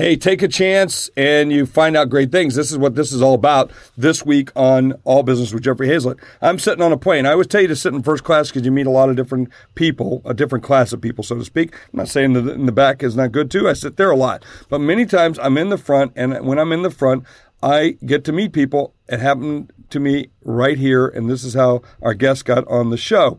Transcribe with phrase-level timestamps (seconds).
[0.00, 2.54] hey, take a chance and you find out great things.
[2.54, 6.18] This is what this is all about this week on All Business with Jeffrey Hayzlett.
[6.40, 7.26] I'm sitting on a plane.
[7.26, 9.16] I always tell you to sit in first class because you meet a lot of
[9.16, 11.74] different people, a different class of people, so to speak.
[11.74, 13.68] I'm not saying that in the back is not good too.
[13.68, 14.42] I sit there a lot.
[14.70, 17.24] But many times I'm in the front, and when I'm in the front,
[17.62, 18.94] I get to meet people.
[19.06, 22.96] It happened to me right here, and this is how our guest got on the
[22.96, 23.38] show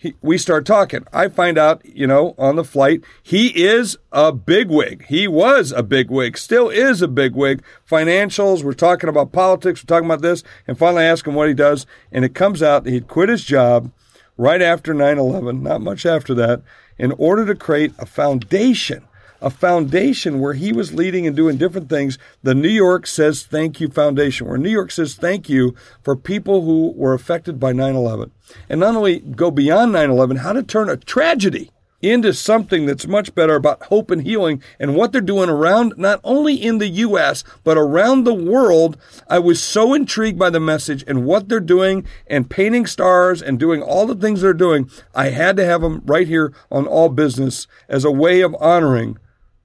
[0.00, 1.04] he, we start talking.
[1.12, 5.04] I find out, you know, on the flight, he is a bigwig.
[5.08, 7.62] He was a bigwig, still is a bigwig.
[7.88, 11.48] Financials, we're talking about politics, we're talking about this, and finally I ask him what
[11.48, 13.92] he does, and it comes out that he'd quit his job
[14.38, 16.62] right after 9 11, not much after that,
[16.96, 19.04] in order to create a foundation
[19.40, 22.18] a foundation where he was leading and doing different things.
[22.42, 26.62] The New York Says Thank You Foundation, where New York says thank you for people
[26.62, 28.30] who were affected by 9 11.
[28.68, 31.70] And not only go beyond 9 11, how to turn a tragedy
[32.02, 36.20] into something that's much better about hope and healing and what they're doing around not
[36.24, 38.96] only in the US but around the world.
[39.28, 43.58] I was so intrigued by the message and what they're doing and painting stars and
[43.58, 44.90] doing all the things they're doing.
[45.14, 49.18] I had to have them right here on All Business as a way of honoring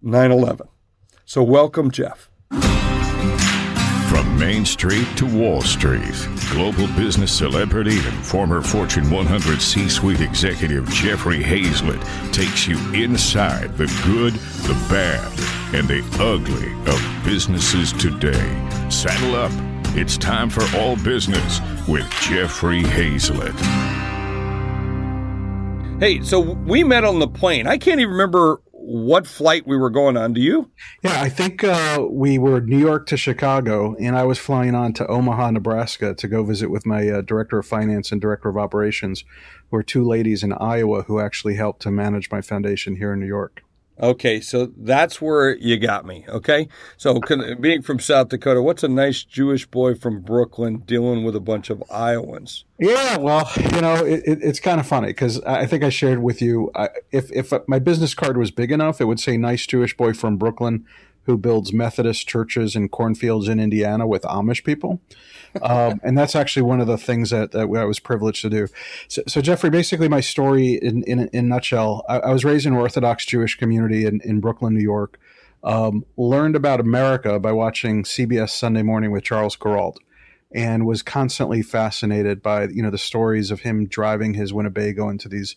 [0.06, 0.68] 9 11.
[1.26, 2.30] So, welcome, Jeff.
[2.52, 6.14] From Main Street to Wall Street,
[6.52, 13.76] global business celebrity and former Fortune 100 C suite executive Jeffrey Hayzlett takes you inside
[13.78, 14.36] the good,
[14.68, 15.26] the bad,
[15.74, 18.70] and the ugly of businesses today.
[18.92, 19.52] Saddle up.
[19.98, 23.60] It's time for All Business with Jeffrey Hayzlett.
[26.00, 27.66] Hey, so we met on the plane.
[27.66, 28.62] I can't even remember
[28.96, 30.32] what flight we were going on.
[30.32, 30.72] Do you?
[31.04, 34.94] Yeah, I think uh, we were New York to Chicago, and I was flying on
[34.94, 38.56] to Omaha, Nebraska to go visit with my uh, director of finance and director of
[38.56, 39.26] operations,
[39.70, 43.20] who are two ladies in Iowa who actually helped to manage my foundation here in
[43.20, 43.65] New York.
[44.02, 46.26] Okay, so that's where you got me.
[46.28, 47.22] Okay, so
[47.62, 51.70] being from South Dakota, what's a nice Jewish boy from Brooklyn dealing with a bunch
[51.70, 52.66] of Iowans?
[52.78, 56.22] Yeah, well, you know, it, it, it's kind of funny because I think I shared
[56.22, 59.66] with you I, if if my business card was big enough, it would say "nice
[59.66, 60.86] Jewish boy from Brooklyn."
[61.26, 65.02] Who builds Methodist churches in cornfields in Indiana with Amish people?
[65.62, 68.68] um, and that's actually one of the things that, that I was privileged to do.
[69.08, 72.66] So, so Jeffrey, basically, my story in in, in a nutshell, I, I, was raised
[72.66, 75.20] in an Orthodox Jewish community in, in Brooklyn, New York.
[75.64, 79.98] Um, learned about America by watching CBS Sunday Morning with Charles Kuralt,
[80.54, 85.28] and was constantly fascinated by you know the stories of him driving his Winnebago into
[85.28, 85.56] these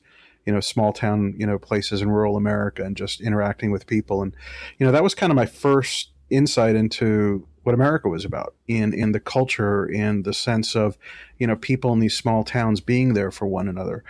[0.49, 4.23] you know small town you know places in rural America and just interacting with people
[4.23, 4.35] and
[4.79, 8.95] you know that was kind of my first insight into what America was about in
[8.95, 10.97] in the culture in the sense of
[11.39, 14.03] you know people in these small towns being there for one another.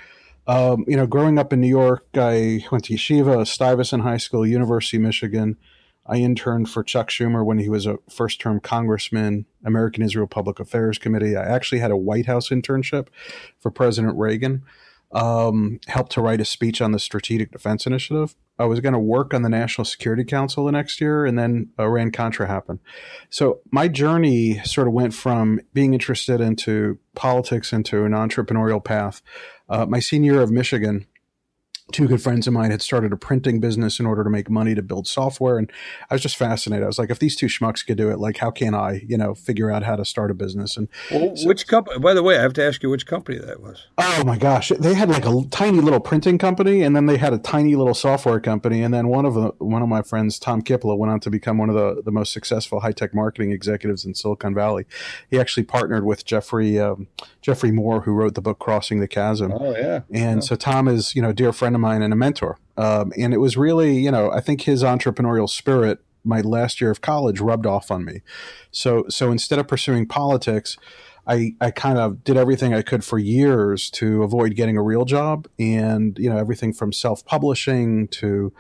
[0.46, 4.46] Um, you know, growing up in New York, I went to yeshiva, Stuyvesant High School,
[4.46, 5.56] University of Michigan.
[6.06, 10.60] I interned for Chuck Schumer when he was a first term congressman, American Israel Public
[10.60, 11.36] Affairs Committee.
[11.36, 13.08] I actually had a White House internship
[13.58, 14.62] for President Reagan
[15.12, 18.34] um, helped to write a speech on the Strategic Defense Initiative.
[18.58, 21.70] I was going to work on the National Security Council the next year, and then
[21.78, 22.80] Iran Contra happened.
[23.30, 29.22] So my journey sort of went from being interested into politics into an entrepreneurial path.
[29.68, 31.06] Uh, my senior year of Michigan,
[31.92, 34.74] two good friends of mine had started a printing business in order to make money
[34.74, 35.70] to build software and
[36.10, 36.84] i was just fascinated.
[36.84, 39.16] I was like if these two schmucks could do it like how can i you
[39.16, 40.76] know figure out how to start a business?
[40.76, 43.38] And well, so, which company by the way i have to ask you which company
[43.38, 43.86] that was.
[43.96, 44.70] Oh my gosh.
[44.78, 47.94] They had like a tiny little printing company and then they had a tiny little
[47.94, 51.20] software company and then one of the one of my friends tom kippola went on
[51.20, 54.84] to become one of the, the most successful high-tech marketing executives in silicon valley.
[55.30, 57.08] He actually partnered with jeffrey um,
[57.40, 59.52] geoffrey moore who wrote the book crossing the chasm.
[59.52, 60.00] Oh yeah.
[60.12, 60.46] And yeah.
[60.46, 62.58] so tom is you know a dear friend of mine and a mentor.
[62.76, 66.90] Um, and it was really, you know, I think his entrepreneurial spirit, my last year
[66.90, 68.22] of college, rubbed off on me.
[68.70, 70.76] So, so instead of pursuing politics,
[71.28, 75.04] I, I kind of did everything I could for years to avoid getting a real
[75.04, 78.52] job, and you know everything from self publishing to,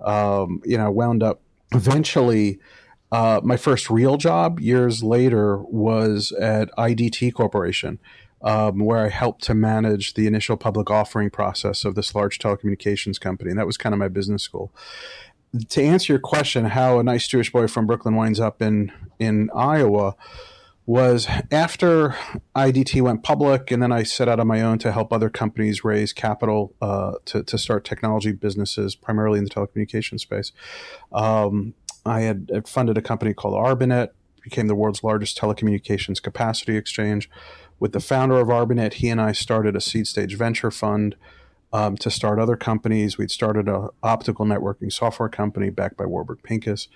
[0.00, 1.42] um, you know, wound up
[1.74, 2.58] eventually.
[3.12, 8.00] Uh, my first real job years later was at IDT Corporation,
[8.44, 13.18] um, where I helped to manage the initial public offering process of this large telecommunications
[13.18, 13.50] company.
[13.50, 14.70] And that was kind of my business school.
[15.70, 19.50] To answer your question, how a nice Jewish boy from Brooklyn winds up in, in
[19.54, 20.14] Iowa
[20.86, 22.14] was after
[22.54, 25.82] IDT went public, and then I set out on my own to help other companies
[25.82, 30.52] raise capital uh, to, to start technology businesses, primarily in the telecommunications space.
[31.12, 31.72] Um,
[32.04, 34.10] I had funded a company called Arbinet,
[34.42, 37.30] became the world's largest telecommunications capacity exchange
[37.84, 41.16] with the founder of Arbinet, he and I started a seed stage venture fund
[41.70, 43.18] um, to start other companies.
[43.18, 46.88] We'd started an optical networking software company backed by Warburg Pincus.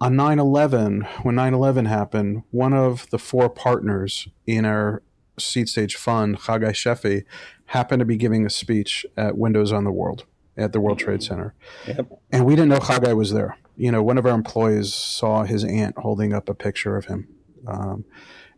[0.00, 5.00] On 9 11, when 9 11 happened, one of the four partners in our
[5.38, 7.22] seed stage fund, Chagai Shefi,
[7.66, 10.24] happened to be giving a speech at Windows on the World
[10.56, 11.54] at the World Trade Center.
[11.86, 12.20] Yep.
[12.32, 13.58] And we didn't know Chagai was there.
[13.76, 17.28] You know, one of our employees saw his aunt holding up a picture of him.
[17.64, 18.04] Um,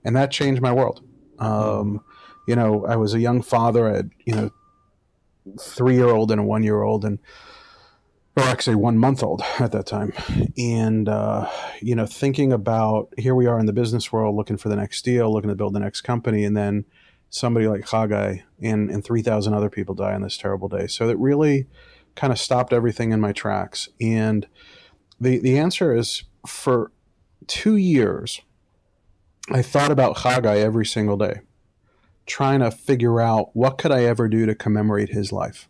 [0.02, 1.02] and that changed my world.
[1.43, 2.03] Um,
[2.47, 3.89] you know, I was a young father.
[3.89, 4.50] I had, you know,
[5.61, 7.19] three year old and a one year old, and
[8.37, 10.12] or actually one month old at that time.
[10.56, 11.50] And, uh,
[11.81, 15.03] you know, thinking about here we are in the business world looking for the next
[15.05, 16.44] deal, looking to build the next company.
[16.44, 16.85] And then
[17.29, 20.87] somebody like Chagai and, and 3,000 other people die on this terrible day.
[20.87, 21.67] So it really
[22.15, 23.88] kind of stopped everything in my tracks.
[24.00, 24.47] And
[25.21, 26.93] the, the answer is for
[27.47, 28.41] two years,
[29.50, 31.41] I thought about Chagai every single day,
[32.27, 35.69] trying to figure out what could I ever do to commemorate his life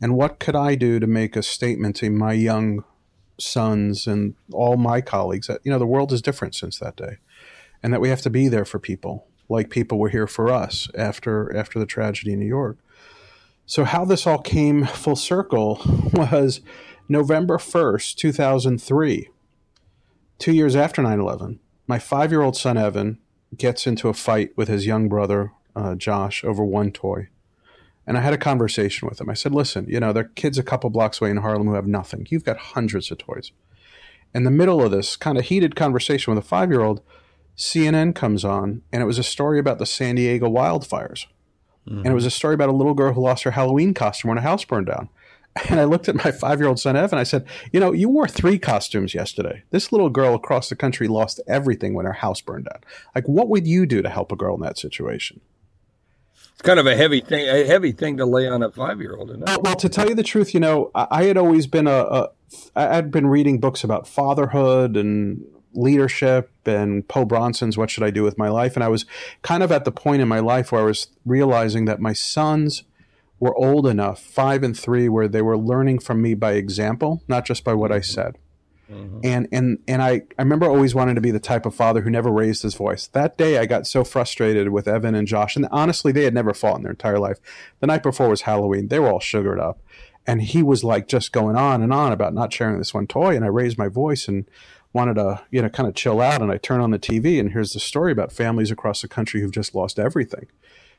[0.00, 2.84] and what could I do to make a statement to my young
[3.38, 7.18] sons and all my colleagues that, you know, the world is different since that day
[7.82, 10.88] and that we have to be there for people like people were here for us
[10.94, 12.78] after after the tragedy in New York.
[13.66, 15.80] So how this all came full circle
[16.12, 16.60] was
[17.08, 19.28] November 1st, 2003,
[20.38, 21.58] 2 years after 9/11.
[21.90, 23.18] My 5-year-old son Evan
[23.56, 27.26] gets into a fight with his young brother uh, Josh over one toy.
[28.06, 29.28] And I had a conversation with him.
[29.28, 31.74] I said, listen, you know, there are kids a couple blocks away in Harlem who
[31.74, 32.28] have nothing.
[32.30, 33.50] You've got hundreds of toys.
[34.32, 37.02] In the middle of this kind of heated conversation with a five year old,
[37.56, 41.26] CNN comes on, and it was a story about the San Diego wildfires.
[41.88, 41.98] Mm-hmm.
[41.98, 44.38] And it was a story about a little girl who lost her Halloween costume when
[44.38, 45.08] a house burned down.
[45.68, 47.10] And I looked at my five year old son, Evan.
[47.10, 49.62] And I said, You know, you wore three costumes yesterday.
[49.70, 52.80] This little girl across the country lost everything when her house burned down.
[53.14, 55.40] Like, what would you do to help a girl in that situation?
[56.52, 59.16] It's kind of a heavy thing, a heavy thing to lay on a five year
[59.16, 59.30] old.
[59.62, 62.30] Well, to tell you the truth, you know, I had always been a, a,
[62.76, 65.42] I had been reading books about fatherhood and
[65.72, 68.74] leadership and Po Bronson's What Should I Do with My Life?
[68.74, 69.06] And I was
[69.42, 72.82] kind of at the point in my life where I was realizing that my sons
[73.40, 77.44] were old enough, five and three, where they were learning from me by example, not
[77.44, 78.38] just by what I said.
[78.90, 79.20] Mm-hmm.
[79.22, 82.10] And and and I, I remember always wanting to be the type of father who
[82.10, 83.06] never raised his voice.
[83.08, 86.52] That day I got so frustrated with Evan and Josh, and honestly they had never
[86.52, 87.38] fought in their entire life.
[87.78, 88.88] The night before was Halloween.
[88.88, 89.80] They were all sugared up.
[90.26, 93.34] And he was like just going on and on about not sharing this one toy.
[93.34, 94.48] And I raised my voice and
[94.92, 96.42] wanted to, you know, kind of chill out.
[96.42, 99.40] And I turn on the TV and here's the story about families across the country
[99.40, 100.46] who've just lost everything.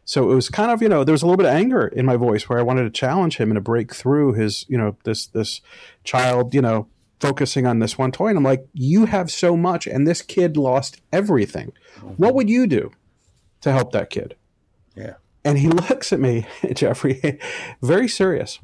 [0.05, 2.05] So it was kind of, you know, there was a little bit of anger in
[2.05, 4.97] my voice where I wanted to challenge him and to break through his, you know,
[5.03, 5.61] this this
[6.03, 6.87] child, you know,
[7.19, 8.27] focusing on this one toy.
[8.27, 11.71] And I'm like, you have so much, and this kid lost everything.
[11.97, 12.07] Mm-hmm.
[12.15, 12.91] What would you do
[13.61, 14.35] to help that kid?
[14.95, 15.13] Yeah.
[15.45, 17.39] And he looks at me, Jeffrey,
[17.81, 18.59] very serious.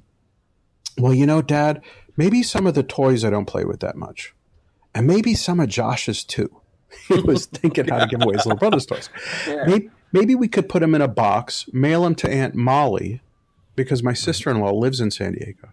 [0.97, 1.81] Well, you know, Dad,
[2.17, 4.33] maybe some of the toys I don't play with that much.
[4.93, 6.61] And maybe some of Josh's too.
[7.07, 9.09] he was thinking how to give away his little brother's toys.
[9.47, 9.63] Yeah.
[9.67, 13.21] Maybe, maybe we could put them in a box, mail them to Aunt Molly,
[13.75, 15.69] because my sister in law lives in San Diego.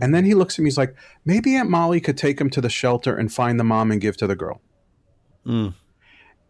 [0.00, 0.66] And then he looks at me.
[0.66, 0.94] He's like,
[1.24, 4.16] maybe Aunt Molly could take him to the shelter and find the mom and give
[4.18, 4.60] to the girl.
[5.46, 5.74] Mm.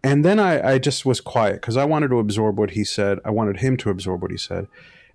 [0.02, 3.18] And then I, I just was quiet because I wanted to absorb what he said.
[3.24, 4.66] I wanted him to absorb what he said.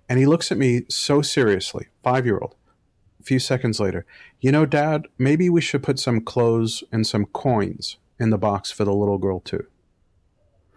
[0.08, 2.54] And he looks at me so seriously, five year old.
[3.20, 4.06] A few seconds later,
[4.40, 8.70] you know, Dad, maybe we should put some clothes and some coins in the box
[8.70, 9.66] for the little girl too.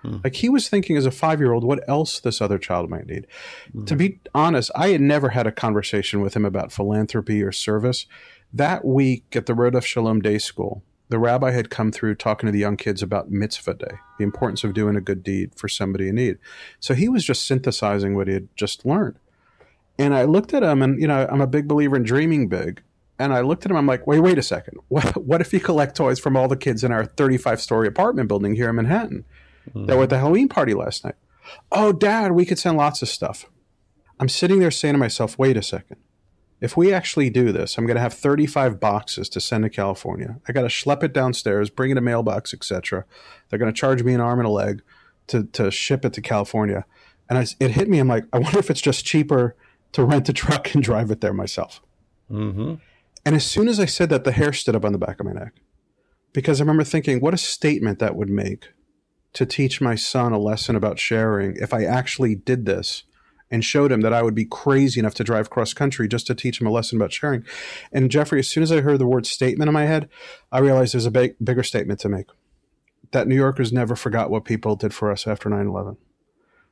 [0.01, 0.17] Hmm.
[0.23, 3.07] Like he was thinking as a five year old what else this other child might
[3.07, 3.27] need.
[3.71, 3.85] Hmm.
[3.85, 8.05] To be honest, I had never had a conversation with him about philanthropy or service.
[8.51, 12.51] That week at the Rodeph Sholom Day School, the rabbi had come through talking to
[12.51, 16.07] the young kids about mitzvah day, the importance of doing a good deed for somebody
[16.07, 16.37] in need.
[16.79, 19.17] So he was just synthesizing what he had just learned.
[19.97, 22.81] And I looked at him, and you know, I'm a big believer in dreaming big.
[23.17, 23.75] And I looked at him.
[23.75, 24.77] I'm like, wait, wait a second.
[24.87, 28.29] What, what if you collect toys from all the kids in our 35 story apartment
[28.29, 29.25] building here in Manhattan?
[29.69, 29.85] Mm-hmm.
[29.85, 31.15] that were at the Halloween party last night.
[31.71, 33.45] Oh, Dad, we could send lots of stuff.
[34.19, 35.97] I'm sitting there saying to myself, wait a second.
[36.61, 40.41] If we actually do this, I'm going to have 35 boxes to send to California.
[40.47, 43.05] I got to schlep it downstairs, bring it a mailbox, etc.
[43.49, 44.81] They're going to charge me an arm and a leg
[45.27, 46.85] to, to ship it to California.
[47.29, 47.99] And I, it hit me.
[47.99, 49.55] I'm like, I wonder if it's just cheaper
[49.93, 51.81] to rent a truck and drive it there myself.
[52.29, 52.75] Mm-hmm.
[53.25, 55.25] And as soon as I said that, the hair stood up on the back of
[55.25, 55.53] my neck
[56.33, 58.69] because I remember thinking, what a statement that would make
[59.33, 63.03] to teach my son a lesson about sharing if I actually did this
[63.51, 66.35] and showed him that I would be crazy enough to drive cross country just to
[66.35, 67.43] teach him a lesson about sharing.
[67.91, 70.09] And Jeffrey, as soon as I heard the word statement in my head,
[70.51, 72.27] I realized there's a big, bigger statement to make
[73.11, 75.97] that New Yorkers never forgot what people did for us after 9 11.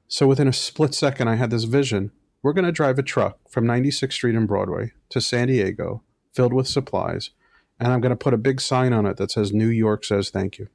[0.08, 2.12] So within a split second, I had this vision.
[2.44, 6.54] We're going to drive a truck from 96th Street and Broadway to San Diego filled
[6.54, 7.32] with supplies
[7.80, 10.30] and I'm going to put a big sign on it that says New York says
[10.30, 10.68] thank you.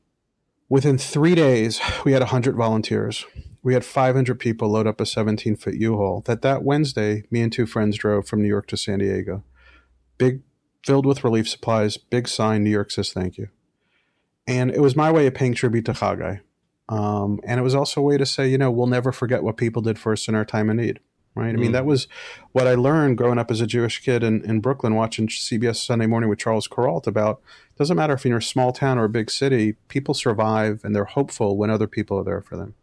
[0.68, 3.26] Within three days, we had 100 volunteers.
[3.62, 7.52] We had 500 people load up a 17 foot U-Haul that that Wednesday, me and
[7.52, 9.44] two friends drove from New York to San Diego.
[10.18, 10.40] Big,
[10.84, 13.48] filled with relief supplies, big sign, New York says thank you.
[14.46, 16.40] And it was my way of paying tribute to Chagai.
[16.88, 19.56] Um, and it was also a way to say, you know, we'll never forget what
[19.56, 20.98] people did for us in our time of need
[21.34, 21.50] right?
[21.50, 21.72] I mean, mm.
[21.72, 22.08] that was
[22.52, 26.06] what I learned growing up as a Jewish kid in, in Brooklyn, watching CBS Sunday
[26.06, 27.40] Morning with Charles Kuralt about
[27.82, 30.94] doesn't matter if you're in a small town or a big city, people survive and
[30.94, 32.74] they're hopeful when other people are there for them.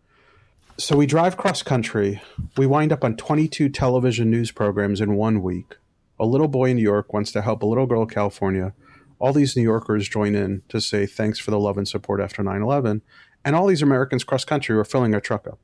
[0.78, 2.22] So we drive cross country.
[2.58, 5.78] We wind up on 22 television news programs in one week.
[6.20, 8.74] A little boy in New York wants to help a little girl in California.
[9.20, 12.44] All these New Yorkers join in to say thanks for the love and support after
[12.44, 13.02] 9 11.
[13.46, 15.60] And all these Americans cross country were filling our truck up.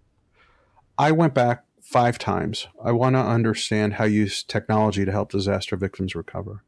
[0.98, 2.68] I went back five times.
[2.82, 6.64] I want to understand how you use technology to help disaster victims recover.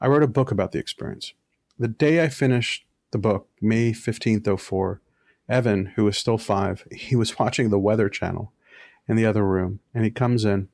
[0.00, 1.34] I wrote a book about the experience.
[1.80, 5.00] The day I finished the book, May 15th, 04,
[5.48, 8.52] Evan, who was still five, he was watching the Weather Channel
[9.08, 10.68] in the other room, and he comes in.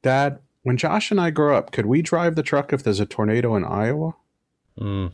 [0.00, 3.04] Dad, when Josh and I grow up, could we drive the truck if there's a
[3.04, 4.14] tornado in Iowa?
[4.78, 5.12] Mm.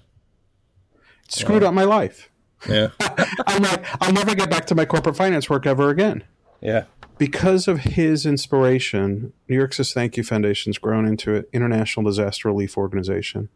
[1.28, 2.30] Screwed up my life.
[2.68, 2.90] Yeah.
[3.47, 6.23] I'm like, I'll never get back to my corporate finance work ever again.
[6.61, 6.85] Yeah
[7.20, 12.49] because of his inspiration, New York Says Thank You Foundation's grown into an international disaster
[12.49, 13.50] relief organization.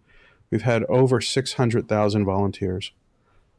[0.55, 2.93] We've had over 600,000 volunteers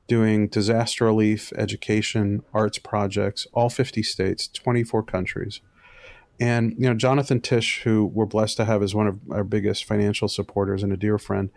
[0.08, 5.60] doing disaster relief, education, arts projects, all 50 states, 24 countries.
[6.40, 9.84] And, you know, Jonathan Tisch, who we're blessed to have as one of our biggest
[9.84, 11.50] financial supporters and a dear friend,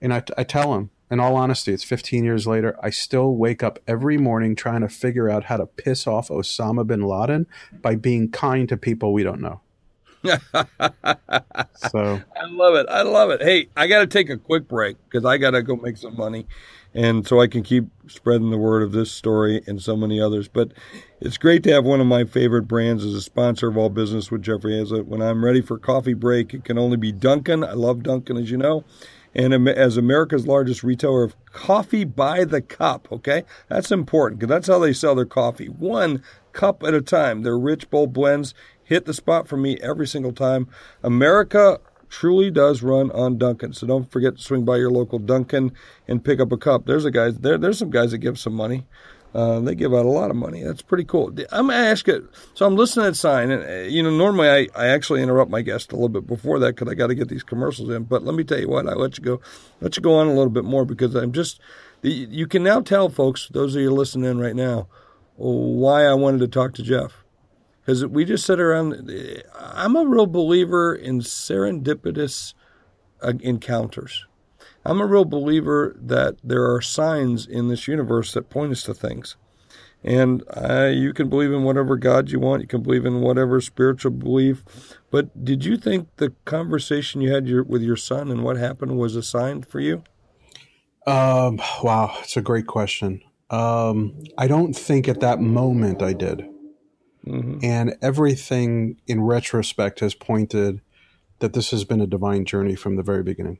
[0.00, 2.76] and I, I tell him, in all honesty, it's 15 years later.
[2.82, 6.84] I still wake up every morning trying to figure out how to piss off Osama
[6.84, 7.46] bin Laden
[7.80, 9.60] by being kind to people we don't know.
[10.24, 12.86] So I love it.
[12.88, 13.42] I love it.
[13.42, 16.16] Hey, I got to take a quick break because I got to go make some
[16.16, 16.46] money,
[16.94, 20.48] and so I can keep spreading the word of this story and so many others.
[20.48, 20.72] But
[21.20, 24.30] it's great to have one of my favorite brands as a sponsor of all business
[24.30, 25.06] with Jeffrey Hayzlett.
[25.06, 27.64] When I'm ready for coffee break, it can only be Dunkin'.
[27.64, 28.84] I love Dunkin', as you know
[29.34, 33.08] and as America's largest retailer of coffee by the cup.
[33.12, 36.22] Okay, that's important because that's how they sell their coffee, one
[36.52, 37.42] cup at a time.
[37.42, 38.54] Their rich, bold blends
[38.90, 40.68] hit the spot for me every single time.
[41.02, 43.72] America truly does run on Dunkin'.
[43.72, 45.72] So don't forget to swing by your local Dunkin'
[46.08, 46.86] and pick up a cup.
[46.86, 47.56] There's a guy there.
[47.56, 48.84] There's some guys that give some money.
[49.32, 50.64] Uh, they give out a lot of money.
[50.64, 51.28] That's pretty cool.
[51.52, 52.24] I'm gonna ask it.
[52.54, 55.52] So I'm listening to that sign, and uh, you know, normally I, I actually interrupt
[55.52, 58.02] my guest a little bit before that because I got to get these commercials in.
[58.04, 59.40] But let me tell you what, I let you go,
[59.80, 61.60] let you go on a little bit more because I'm just.
[62.02, 64.88] You can now tell, folks, those of you listening in right now,
[65.36, 67.12] why I wanted to talk to Jeff,
[67.90, 69.10] because we just sit around.
[69.58, 72.54] I'm a real believer in serendipitous
[73.20, 74.26] uh, encounters.
[74.84, 78.94] I'm a real believer that there are signs in this universe that point us to
[78.94, 79.36] things.
[80.04, 82.62] And uh, you can believe in whatever God you want.
[82.62, 84.62] You can believe in whatever spiritual belief.
[85.10, 88.98] But did you think the conversation you had your, with your son and what happened
[88.98, 90.04] was a sign for you?
[91.08, 93.20] Um, wow, it's a great question.
[93.50, 96.48] Um, I don't think at that moment I did.
[97.26, 97.58] Mm-hmm.
[97.62, 100.80] And everything in retrospect has pointed
[101.40, 103.58] that this has been a divine journey from the very beginning.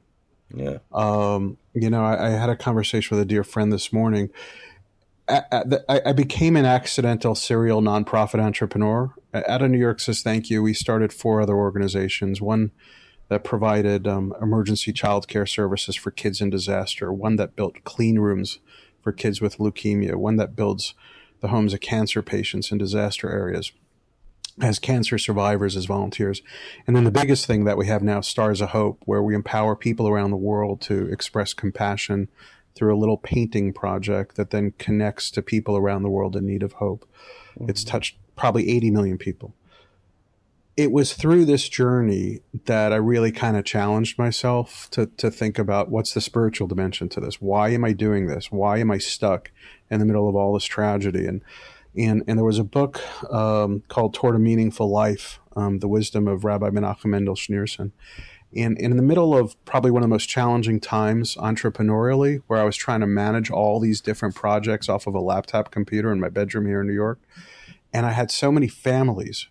[0.54, 0.78] Yeah.
[0.92, 4.30] Um, you know, I, I, had a conversation with a dear friend this morning.
[5.28, 9.14] I, I, became an accidental serial nonprofit entrepreneur.
[9.32, 10.60] Out of New York says thank you.
[10.60, 12.40] We started four other organizations.
[12.40, 12.72] One
[13.28, 17.12] that provided um, emergency child care services for kids in disaster.
[17.12, 18.58] One that built clean rooms
[19.02, 20.16] for kids with leukemia.
[20.16, 20.94] One that builds
[21.40, 23.72] the homes of cancer patients in disaster areas
[24.60, 26.42] as cancer survivors, as volunteers.
[26.86, 29.74] And then the biggest thing that we have now, Stars of Hope, where we empower
[29.74, 32.28] people around the world to express compassion
[32.74, 36.62] through a little painting project that then connects to people around the world in need
[36.62, 37.08] of hope.
[37.54, 37.70] Mm-hmm.
[37.70, 39.54] It's touched probably 80 million people.
[40.76, 45.58] It was through this journey that I really kind of challenged myself to, to think
[45.58, 47.40] about what's the spiritual dimension to this?
[47.40, 48.50] Why am I doing this?
[48.50, 49.50] Why am I stuck
[49.90, 51.26] in the middle of all this tragedy?
[51.26, 51.42] And
[51.96, 53.00] and and there was a book
[53.32, 57.92] um, called Toward a Meaningful Life, um, the wisdom of Rabbi Menachem Mendel Schneerson.
[58.54, 62.58] And, and in the middle of probably one of the most challenging times entrepreneurially, where
[62.58, 66.18] I was trying to manage all these different projects off of a laptop computer in
[66.18, 67.20] my bedroom here in New York,
[67.92, 69.46] and I had so many families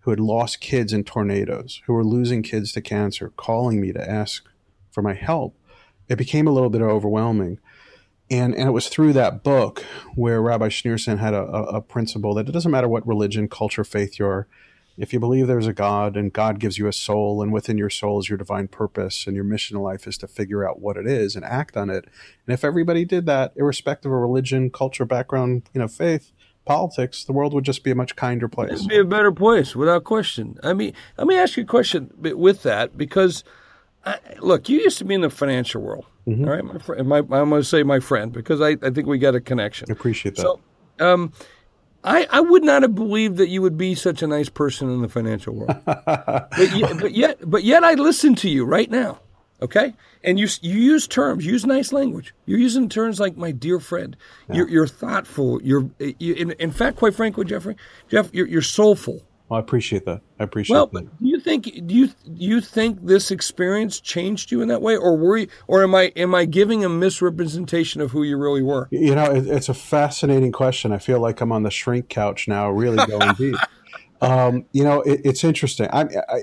[0.00, 4.08] who had lost kids in tornadoes, who were losing kids to cancer, calling me to
[4.10, 4.44] ask
[4.90, 5.56] for my help.
[6.08, 7.58] It became a little bit overwhelming
[8.30, 12.48] and and it was through that book where Rabbi Schneerson had a, a, principle that
[12.48, 14.46] it doesn't matter what religion, culture, faith you're,
[14.96, 17.90] if you believe there's a God and God gives you a soul, and within your
[17.90, 20.96] soul is your divine purpose, and your mission in life is to figure out what
[20.96, 22.04] it is and act on it.
[22.46, 26.32] And if everybody did that, irrespective of religion, culture, background, you know, faith,
[26.64, 28.72] politics, the world would just be a much kinder place.
[28.72, 30.58] It'd be a better place, without question.
[30.62, 33.42] I mean, let me ask you a question with that because,
[34.06, 36.44] I, look, you used to be in the financial world, mm-hmm.
[36.44, 36.64] all right?
[36.64, 39.34] My friend, my, I'm going to say my friend because I, I think we got
[39.34, 39.90] a connection.
[39.90, 40.42] Appreciate that.
[40.42, 40.60] So,
[41.00, 41.32] um,
[42.04, 45.00] I, I would not have believed that you would be such a nice person in
[45.00, 45.76] the financial world.
[45.86, 49.20] but, yet, but yet, but yet, I listen to you right now.
[49.62, 52.34] Okay, and you you use terms, use nice language.
[52.44, 54.16] You're using terms like my dear friend.
[54.48, 54.56] Yeah.
[54.56, 55.62] You're, you're thoughtful.
[55.62, 57.76] You're you, in, in fact, quite frankly, Jeffrey,
[58.08, 59.22] Jeff, you're, you're soulful.
[59.48, 60.22] Well, I appreciate that.
[60.40, 61.18] I appreciate well, that.
[61.18, 64.96] Do you think do you do you think this experience changed you in that way,
[64.96, 68.62] or were you, or am I am I giving a misrepresentation of who you really
[68.62, 68.88] were?
[68.90, 70.92] You know, it, it's a fascinating question.
[70.92, 73.56] I feel like I'm on the shrink couch now, really going deep.
[74.22, 75.88] Um, you know, it, it's interesting.
[75.92, 76.42] I, I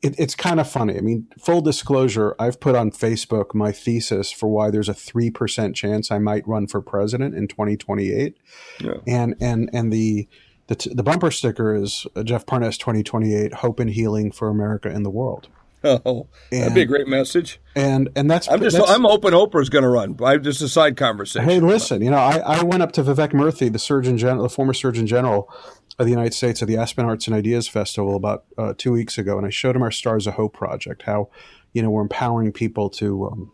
[0.00, 0.96] it, it's kind of funny.
[0.96, 5.30] I mean, full disclosure, I've put on Facebook my thesis for why there's a three
[5.30, 8.38] percent chance I might run for president in 2028,
[8.80, 8.92] yeah.
[9.06, 10.28] and and and the
[10.68, 14.88] the, t- the bumper sticker is uh, Jeff Parness 2028 Hope and Healing for America
[14.88, 15.48] and the World.
[15.84, 17.60] Oh, and, that'd be a great message.
[17.76, 20.16] And and that's I'm just that's, I'm hoping Oprah's going to run.
[20.24, 21.48] I just a side conversation.
[21.48, 24.48] Hey, listen, you know, I, I went up to Vivek Murthy, the Surgeon General, the
[24.48, 25.48] former Surgeon General
[25.96, 29.18] of the United States at the Aspen Arts and Ideas Festival about uh, two weeks
[29.18, 31.02] ago, and I showed him our Stars of Hope project.
[31.02, 31.30] How
[31.72, 33.52] you know we're empowering people to um,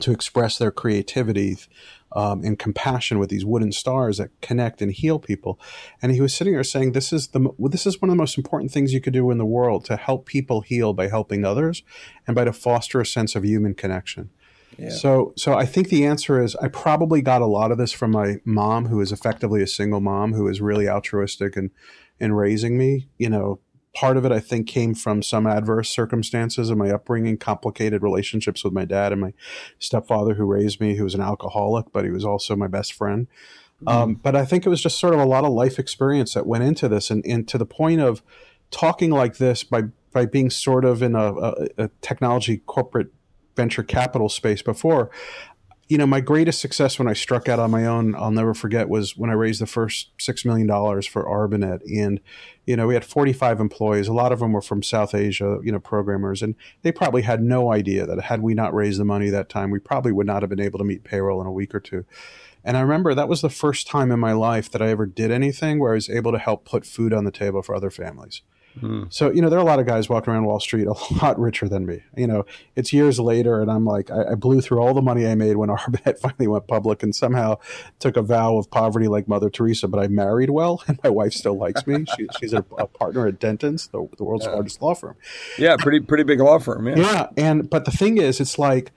[0.00, 1.56] to express their creativity
[2.12, 5.58] um, and compassion with these wooden stars that connect and heal people.
[6.02, 8.36] And he was sitting there saying, "This is the this is one of the most
[8.36, 11.82] important things you could do in the world to help people heal by helping others,
[12.26, 14.30] and by to foster a sense of human connection."
[14.78, 14.90] Yeah.
[14.90, 18.12] So, so I think the answer is I probably got a lot of this from
[18.12, 21.70] my mom, who is effectively a single mom, who is really altruistic and
[22.18, 23.08] in raising me.
[23.18, 23.60] You know,
[23.94, 28.62] part of it I think came from some adverse circumstances of my upbringing, complicated relationships
[28.62, 29.32] with my dad and my
[29.78, 33.26] stepfather who raised me, who was an alcoholic, but he was also my best friend.
[33.82, 33.88] Mm-hmm.
[33.88, 36.46] Um, but I think it was just sort of a lot of life experience that
[36.46, 38.22] went into this, and, and to the point of
[38.70, 43.12] talking like this by by being sort of in a, a, a technology corporate
[43.56, 45.10] venture capital space before
[45.90, 48.88] you know, my greatest success when I struck out on my own, I'll never forget,
[48.88, 50.68] was when I raised the first $6 million
[51.02, 51.82] for Arbinet.
[51.92, 52.20] And,
[52.64, 54.06] you know, we had 45 employees.
[54.06, 56.42] A lot of them were from South Asia, you know, programmers.
[56.42, 59.72] And they probably had no idea that had we not raised the money that time,
[59.72, 62.04] we probably would not have been able to meet payroll in a week or two.
[62.62, 65.32] And I remember that was the first time in my life that I ever did
[65.32, 68.42] anything where I was able to help put food on the table for other families.
[68.78, 69.12] Mm.
[69.12, 71.38] So, you know, there are a lot of guys walking around Wall Street a lot
[71.38, 72.02] richer than me.
[72.16, 75.26] You know, it's years later, and I'm like, I, I blew through all the money
[75.26, 77.56] I made when Arbinet finally went public and somehow
[77.98, 79.88] took a vow of poverty like Mother Teresa.
[79.88, 82.04] But I married well, and my wife still likes me.
[82.16, 84.52] She, she's a, a, partner at Dentons, the, the world's yeah.
[84.52, 85.16] largest law firm.
[85.58, 86.86] Yeah, pretty, pretty big law firm.
[86.86, 86.98] Yeah.
[86.98, 87.26] Yeah.
[87.36, 88.92] And, but the thing is, it's like,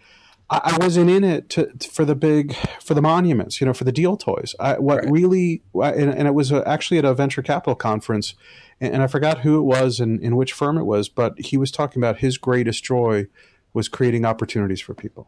[0.50, 3.92] I wasn't in it to, for the big for the monuments, you know, for the
[3.92, 4.54] deal toys.
[4.60, 5.12] I, what right.
[5.12, 8.36] really, and, and, it was actually at a venture capital conference
[8.86, 11.72] and, I forgot who it was and in which firm it was, but he was
[11.72, 13.28] talking about his greatest joy
[13.74, 15.28] was creating opportunities for people.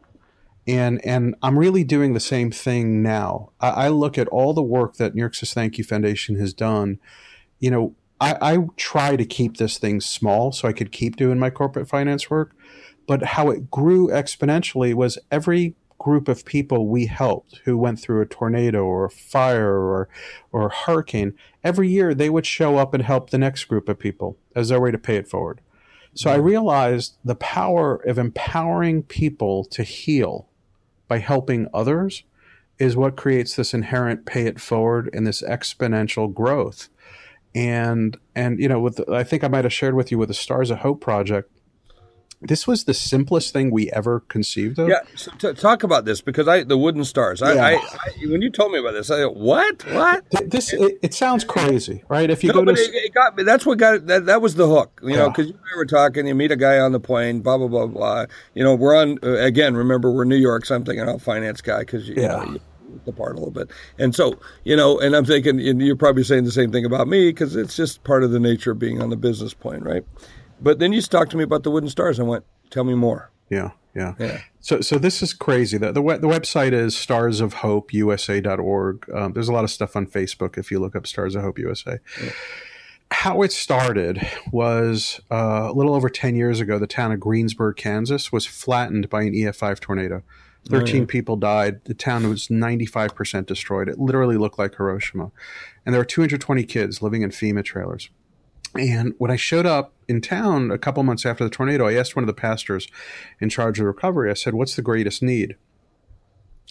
[0.68, 3.52] And and I'm really doing the same thing now.
[3.60, 6.52] I, I look at all the work that New York Says Thank You Foundation has
[6.52, 6.98] done.
[7.60, 11.38] You know, I, I try to keep this thing small so I could keep doing
[11.38, 12.54] my corporate finance work.
[13.06, 18.20] But how it grew exponentially was every group of people we helped who went through
[18.20, 20.08] a tornado or a fire or
[20.52, 23.98] or a hurricane, every year they would show up and help the next group of
[23.98, 25.60] people as their way to pay it forward.
[26.14, 26.46] So I mm-hmm.
[26.46, 30.48] realized the power of empowering people to heal
[31.08, 32.22] by helping others
[32.78, 36.88] is what creates this inherent pay it forward and this exponential growth.
[37.54, 40.28] And and you know, with the, I think I might have shared with you with
[40.28, 41.50] the Stars of Hope project
[42.40, 44.88] this was the simplest thing we ever conceived of.
[44.88, 47.40] Yeah, so t- talk about this because I the wooden stars.
[47.40, 47.64] I, yeah.
[47.64, 49.82] I, I, when you told me about this, I thought, what?
[49.92, 50.24] What?
[50.44, 52.28] This it, it sounds crazy, right?
[52.28, 53.42] If you no, go to it, it, got me.
[53.42, 54.06] That's what got it.
[54.06, 55.16] That, that was the hook, you yeah.
[55.16, 56.26] know, because you and I were talking.
[56.26, 58.26] You meet a guy on the plane, blah blah blah blah.
[58.54, 59.76] You know, we're on uh, again.
[59.76, 62.44] Remember, we're New York, so I'm thinking, oh, finance guy, because you, yeah.
[62.44, 62.58] Know,
[63.04, 63.70] the part a little bit.
[63.98, 67.08] And so, you know, and I'm thinking, and you're probably saying the same thing about
[67.08, 70.04] me because it's just part of the nature of being on the business plane, right?
[70.60, 72.18] But then you talked to me about the wooden stars.
[72.20, 73.30] I went, tell me more.
[73.50, 74.14] Yeah, yeah.
[74.18, 74.40] yeah.
[74.60, 75.78] So, so this is crazy.
[75.78, 79.10] The, the, the website is starsofhopeusa.org.
[79.14, 81.58] Um, there's a lot of stuff on Facebook if you look up Stars of Hope
[81.58, 81.98] USA.
[82.22, 82.30] Yeah.
[83.12, 87.76] How it started was uh, a little over 10 years ago, the town of Greensburg,
[87.76, 90.24] Kansas was flattened by an EF5 tornado.
[90.68, 91.04] 13 oh, yeah.
[91.06, 91.84] people died.
[91.84, 93.88] The town was 95% destroyed.
[93.88, 95.30] It literally looked like Hiroshima.
[95.84, 98.10] And there were 220 kids living in FEMA trailers.
[98.74, 102.16] And when I showed up in town a couple months after the tornado, I asked
[102.16, 102.88] one of the pastors
[103.40, 105.56] in charge of recovery, I said, What's the greatest need?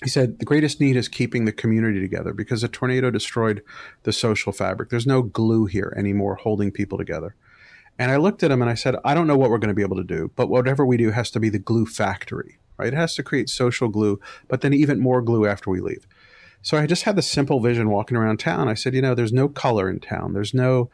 [0.04, 3.64] He said, The greatest need is keeping the community together because the tornado destroyed
[4.04, 4.90] the social fabric.
[4.90, 7.36] There's no glue here anymore holding people together.
[7.98, 9.74] And I looked at him and I said, I don't know what we're going to
[9.74, 12.92] be able to do, but whatever we do has to be the glue factory, right?
[12.92, 16.06] It has to create social glue, but then even more glue after we leave.
[16.66, 18.68] So I just had this simple vision walking around town.
[18.68, 20.34] I said, you know, there's no color in town.
[20.34, 20.90] There's no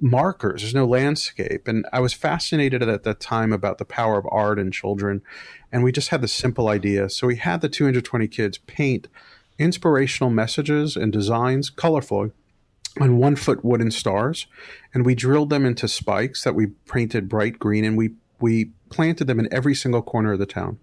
[0.00, 0.62] markers.
[0.62, 1.68] There's no landscape.
[1.68, 5.22] And I was fascinated at that time about the power of art and children.
[5.70, 7.08] And we just had this simple idea.
[7.08, 9.06] So we had the 220 kids paint
[9.60, 12.32] inspirational messages and designs, colorful,
[13.00, 14.48] on one foot wooden stars.
[14.92, 19.28] And we drilled them into spikes that we painted bright green and we, we planted
[19.28, 20.80] them in every single corner of the town.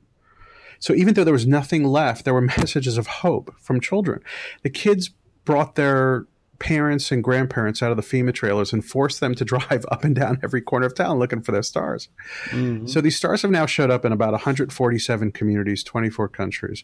[0.83, 4.21] So even though there was nothing left, there were messages of hope from children.
[4.63, 5.11] The kids
[5.45, 6.27] brought their
[6.59, 10.13] parents and grandparents out of the FEMA trailers and forced them to drive up and
[10.13, 12.09] down every corner of town looking for their stars.
[12.49, 12.87] Mm-hmm.
[12.87, 16.83] So these stars have now showed up in about 147 communities, 24 countries.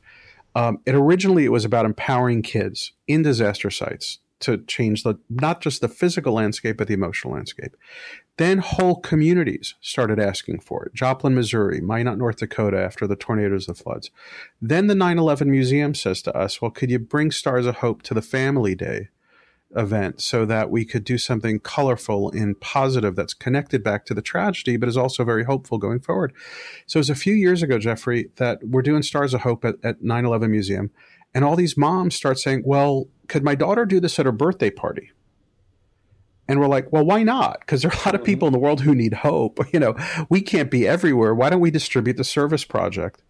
[0.55, 5.61] Um, it originally it was about empowering kids in disaster sites to change the not
[5.61, 7.75] just the physical landscape but the emotional landscape.
[8.37, 10.93] Then whole communities started asking for it.
[10.93, 14.11] Joplin, Missouri, Minot, North Dakota, after the tornadoes, the floods.
[14.61, 18.01] Then the 9 11 Museum says to us, well, could you bring Stars of Hope
[18.03, 19.09] to the Family Day
[19.75, 24.21] event so that we could do something colorful and positive that's connected back to the
[24.21, 26.33] tragedy, but is also very hopeful going forward?
[26.87, 30.01] So it was a few years ago, Jeffrey, that we're doing Stars of Hope at
[30.01, 30.91] 9 11 Museum.
[31.33, 34.69] And all these moms start saying, well, could my daughter do this at her birthday
[34.69, 35.11] party?
[36.49, 37.59] And we're like, well, why not?
[37.59, 38.25] Because there are a lot of mm-hmm.
[38.25, 39.59] people in the world who need hope.
[39.71, 39.95] You know,
[40.29, 41.35] we can't be everywhere.
[41.35, 43.21] Why don't we distribute the service project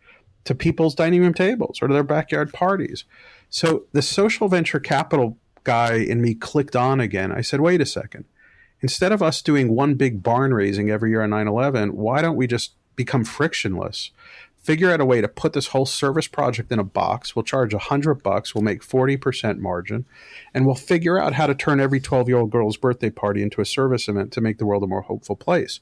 [0.46, 3.04] to people's dining room tables or to their backyard parties?
[3.50, 7.32] So the social venture capital guy in me clicked on again.
[7.34, 8.24] I said, wait a second.
[8.82, 12.38] Instead of us doing one big barn raising every year on 9 11, why don't
[12.38, 14.12] we just become frictionless?
[14.70, 17.36] Figure out a way to put this whole service project in a box.
[17.36, 18.54] We'll charge a hundred bucks.
[18.54, 20.06] We'll make 40% margin
[20.54, 23.62] and we'll figure out how to turn every 12 year old girl's birthday party into
[23.62, 25.80] a service event to make the world a more hopeful place.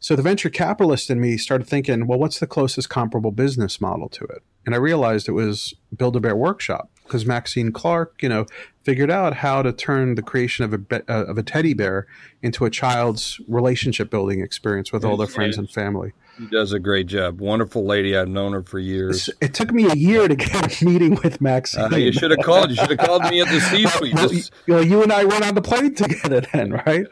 [0.00, 4.10] So the venture capitalist in me started thinking, well, what's the closest comparable business model
[4.10, 4.42] to it?
[4.66, 8.44] And I realized it was Build a Bear Workshop because Maxine Clark, you know,
[8.82, 12.06] figured out how to turn the creation of a be- uh, of a teddy bear
[12.42, 16.12] into a child's relationship building experience with all their friends and family.
[16.40, 17.40] She does a great job.
[17.40, 18.16] Wonderful lady.
[18.16, 19.28] I've known her for years.
[19.42, 21.92] It took me a year to get a meeting with Maxine.
[21.92, 22.70] Uh, you should have called.
[22.70, 24.50] You should have called me at the C-suite.
[24.66, 27.06] well, you, you and I went on the plane together then, right?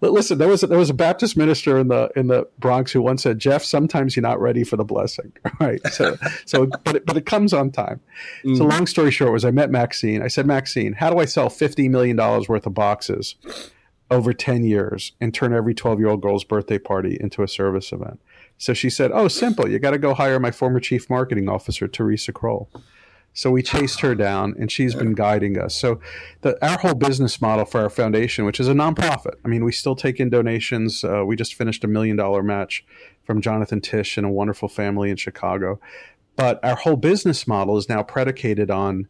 [0.00, 3.02] Listen, there was a, there was a Baptist minister in the in the Bronx who
[3.02, 5.80] once said, "Jeff, sometimes you're not ready for the blessing." Right.
[5.88, 8.00] So so, but it, but it comes on time.
[8.44, 8.58] Mm.
[8.58, 10.22] So long story short was I met Maxine.
[10.22, 13.36] I said, Maxine, how do I sell fifty million dollars worth of boxes?
[14.10, 17.92] Over 10 years and turn every 12 year old girl's birthday party into a service
[17.92, 18.20] event.
[18.58, 19.68] So she said, Oh, simple.
[19.68, 22.70] You got to go hire my former chief marketing officer, Teresa Kroll.
[23.36, 25.74] So we chased her down and she's been guiding us.
[25.74, 26.00] So
[26.40, 29.72] the, our whole business model for our foundation, which is a nonprofit, I mean, we
[29.72, 31.04] still take in donations.
[31.04, 32.82] Uh, we just finished a million dollar match
[33.24, 35.78] from Jonathan Tisch and a wonderful family in Chicago.
[36.36, 39.06] But our whole business model is now predicated on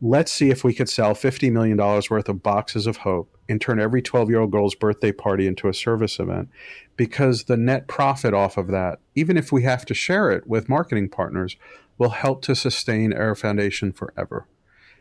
[0.00, 3.80] let's see if we could sell $50 million worth of boxes of hope and turn
[3.80, 6.48] every 12 year old girl's birthday party into a service event
[6.96, 10.68] because the net profit off of that, even if we have to share it with
[10.68, 11.56] marketing partners,
[11.98, 14.46] will help to sustain our foundation forever.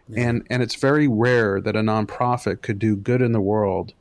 [0.09, 0.29] Yeah.
[0.29, 3.93] And, and it's very rare that a nonprofit could do good in the world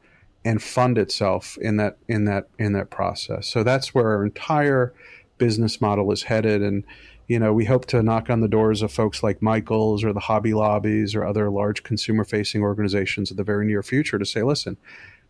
[0.45, 3.47] and fund itself in that in that in that process.
[3.47, 4.95] So that's where our entire
[5.37, 6.85] business model is headed and
[7.29, 10.21] you know, we hope to knock on the doors of folks like Michaels or the
[10.21, 14.43] Hobby Lobbies or other large consumer facing organizations in the very near future to say,
[14.43, 14.79] listen,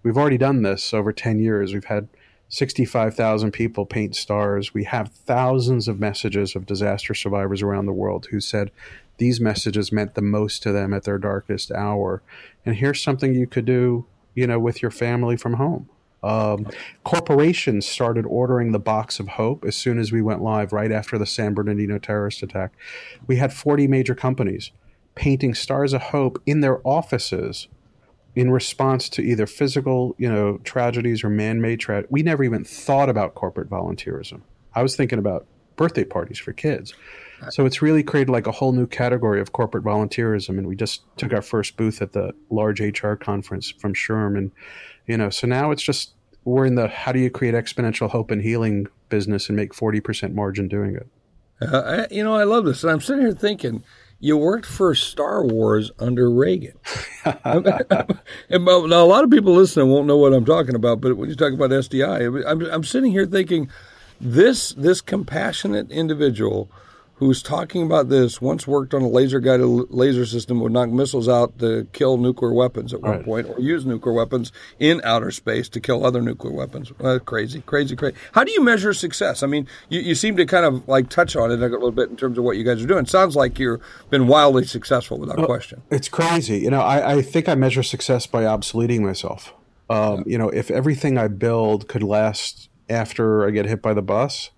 [0.04, 1.74] we've already done this over 10 years.
[1.74, 2.08] We've had
[2.50, 4.72] 65,000 people paint stars.
[4.72, 8.70] We have thousands of messages of disaster survivors around the world who said
[9.18, 12.22] these messages meant the most to them at their darkest hour.
[12.64, 14.06] And here's something you could do,
[14.36, 15.88] you know, with your family from home.
[16.22, 16.66] Um,
[17.04, 21.16] corporations started ordering the box of hope as soon as we went live, right after
[21.16, 22.72] the San Bernardino terrorist attack.
[23.26, 24.72] We had 40 major companies
[25.14, 27.66] painting stars of hope in their offices
[28.36, 32.10] in response to either physical, you know, tragedies or man-made tragedies.
[32.10, 34.42] We never even thought about corporate volunteerism.
[34.74, 36.94] I was thinking about birthday parties for kids.
[37.50, 40.50] So it's really created like a whole new category of corporate volunteerism.
[40.50, 44.36] And we just took our first booth at the large HR conference from SHRM.
[44.36, 44.52] And,
[45.06, 48.30] you know, so now it's just, we're in the how do you create exponential hope
[48.30, 51.06] and healing business and make 40% margin doing it.
[51.60, 52.82] Uh, I, you know, I love this.
[52.82, 53.82] And I'm sitting here thinking,
[54.20, 56.74] you worked for Star Wars under Reagan.
[57.44, 58.04] and now,
[58.50, 61.52] a lot of people listening won't know what I'm talking about, but when you talk
[61.52, 63.70] about SDI, I'm, I'm sitting here thinking
[64.20, 66.68] this this compassionate individual
[67.18, 71.28] who's talking about this once worked on a laser guided laser system would knock missiles
[71.28, 73.24] out to kill nuclear weapons at one right.
[73.24, 76.92] point or use nuclear weapons in outer space to kill other nuclear weapons.
[77.00, 78.16] Uh, crazy, crazy, crazy.
[78.32, 79.42] How do you measure success?
[79.42, 82.08] I mean, you, you seem to kind of like touch on it a little bit
[82.08, 83.04] in terms of what you guys are doing.
[83.04, 85.82] It sounds like you've been wildly successful without question.
[85.90, 86.58] It's crazy.
[86.58, 89.52] You know, I, I, think I measure success by obsoleting myself.
[89.90, 90.22] Um, yeah.
[90.26, 94.50] You know, if everything I build could last after I get hit by the bus,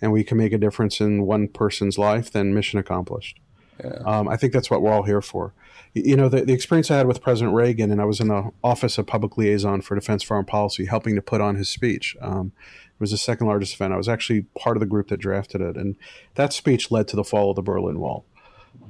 [0.00, 3.40] and we can make a difference in one person's life, then mission accomplished.
[3.82, 3.98] Yeah.
[4.04, 5.54] Um, I think that's what we're all here for.
[5.94, 8.50] You know, the, the experience I had with President Reagan, and I was in the
[8.62, 12.16] Office of Public Liaison for Defense Foreign Policy, helping to put on his speech.
[12.20, 13.94] Um, it was the second largest event.
[13.94, 15.96] I was actually part of the group that drafted it, and
[16.34, 18.24] that speech led to the fall of the Berlin Wall.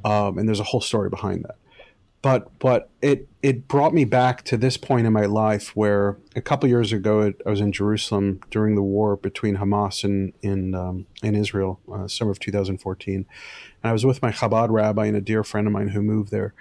[0.04, 1.56] Um, and there's a whole story behind that
[2.22, 6.40] but but it it brought me back to this point in my life where a
[6.40, 11.06] couple years ago I was in Jerusalem during the war between Hamas and in um,
[11.22, 13.26] in Israel, uh, summer of 2014, and
[13.82, 16.54] I was with my Chabad rabbi and a dear friend of mine who moved there,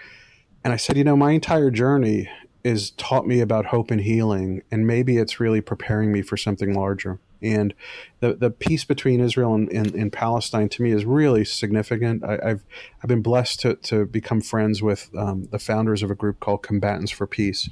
[0.64, 2.30] and I said, you know, my entire journey
[2.64, 6.74] is taught me about hope and healing, and maybe it's really preparing me for something
[6.74, 7.20] larger.
[7.42, 7.74] And
[8.20, 12.24] the, the peace between Israel and, and, and Palestine to me is really significant.
[12.24, 12.64] I, have
[13.02, 16.64] I've been blessed to, to become friends with um, the founders of a group called
[16.64, 17.70] Combatants for Peace.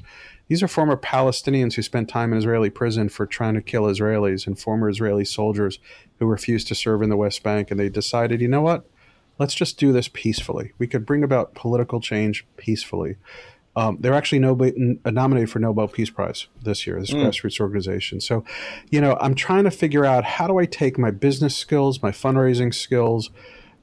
[0.48, 4.46] These are former Palestinians who spent time in Israeli prison for trying to kill Israelis
[4.46, 5.80] and former Israeli soldiers
[6.20, 7.72] who refused to serve in the West Bank.
[7.72, 8.86] And they decided, you know what?
[9.40, 10.72] Let's just do this peacefully.
[10.78, 13.18] We could bring about political change peacefully.
[13.78, 14.72] Um, they're actually Nobel,
[15.06, 17.26] nominated for Nobel Peace Prize this year, this mm.
[17.26, 18.22] grassroots organization.
[18.22, 18.46] So,
[18.90, 22.12] you know, I'm trying to figure out how do I take my business skills, my
[22.12, 23.32] fundraising skills,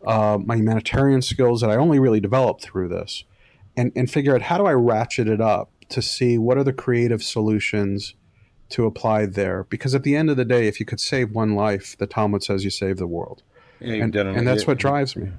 [0.07, 3.24] uh, my humanitarian skills that I only really developed through this,
[3.76, 6.72] and, and figure out how do I ratchet it up to see what are the
[6.72, 8.14] creative solutions
[8.70, 9.64] to apply there.
[9.64, 12.42] Because at the end of the day, if you could save one life, the Talmud
[12.42, 13.42] says you save the world.
[13.78, 15.33] Yeah, and, and that's what drives me.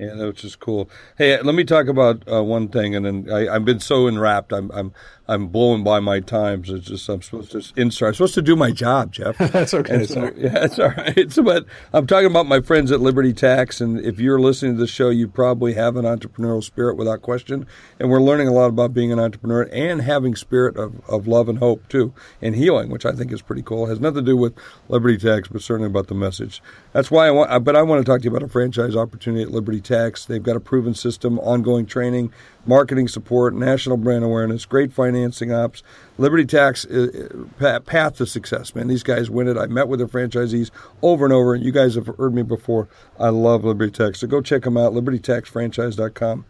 [0.00, 0.88] Yeah, which is cool.
[1.18, 4.50] Hey, let me talk about uh, one thing, and then I, have been so enwrapped.
[4.50, 4.94] I'm I'm
[5.28, 6.70] I'm blown by my times.
[6.70, 8.08] It's just I'm supposed to insert.
[8.08, 9.38] I'm supposed to do my job, Jeff.
[9.52, 10.04] that's okay.
[10.04, 11.30] So, yeah, that's all right.
[11.30, 14.80] So, but I'm talking about my friends at Liberty Tax, and if you're listening to
[14.80, 17.66] the show, you probably have an entrepreneurial spirit without question.
[18.00, 21.48] And we're learning a lot about being an entrepreneur and having spirit of, of love
[21.48, 23.86] and hope too, and healing, which I think is pretty cool.
[23.86, 24.54] It has nothing to do with
[24.88, 26.62] Liberty Tax, but certainly about the message.
[26.92, 27.64] That's why I want.
[27.64, 29.89] But I want to talk to you about a franchise opportunity at Liberty Tax.
[30.26, 32.32] They've got a proven system, ongoing training
[32.66, 35.82] marketing support, national brand awareness, great financing ops.
[36.18, 37.28] Liberty Tax uh,
[37.60, 38.88] uh, path to success, man.
[38.88, 39.56] These guys win it.
[39.56, 40.70] I met with their franchisees
[41.02, 41.54] over and over.
[41.54, 42.88] and You guys have heard me before.
[43.18, 44.20] I love Liberty Tax.
[44.20, 46.44] So go check them out, libertytaxfranchise.com.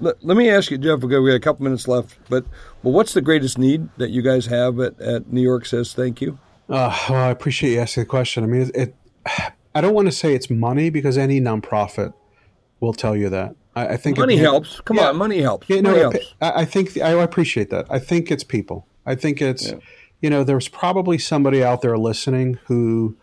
[0.00, 2.46] Let, let me ask you, Jeff, we got a couple minutes left, but
[2.82, 6.22] well, what's the greatest need that you guys have at, at New York Says Thank
[6.22, 6.38] You?
[6.70, 8.44] Uh, well, I appreciate you asking the question.
[8.44, 8.94] I mean, it, it
[9.74, 12.12] I don't want to say it's money because any nonprofit
[12.80, 13.54] will tell you that.
[13.76, 14.80] I, I think money it, helps.
[14.80, 15.68] Come yeah, on, money helps.
[15.68, 16.34] Yeah, money no, helps.
[16.40, 17.86] I, I think I appreciate that.
[17.88, 18.86] I think it's people.
[19.06, 19.78] I think it's yeah.
[20.20, 23.16] you know there's probably somebody out there listening who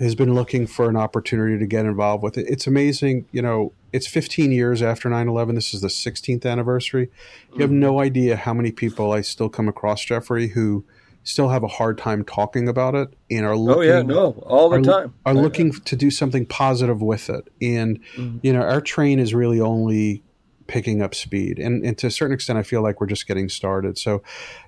[0.00, 2.46] has been looking for an opportunity to get involved with it.
[2.48, 5.54] It's amazing, you know, it's 15 years after 9/11.
[5.54, 7.02] This is the 16th anniversary.
[7.02, 7.08] You
[7.52, 7.60] mm-hmm.
[7.60, 10.84] have no idea how many people I still come across Jeffrey who
[11.24, 14.68] still have a hard time talking about it and are looking, oh yeah no all
[14.68, 15.14] the are, time.
[15.24, 17.48] are looking to do something positive with it.
[17.60, 18.38] And mm-hmm.
[18.42, 20.22] you know our train is really only
[20.66, 21.58] picking up speed.
[21.58, 23.98] And, and to a certain extent i feel like we're just getting started.
[23.98, 24.22] So